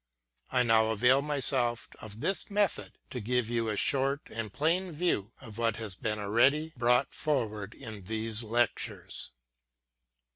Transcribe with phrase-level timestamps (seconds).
[0.49, 5.31] I now avail myself of this method to give you a short and plain view
[5.39, 9.31] of what lias been already brought forward in these lectures.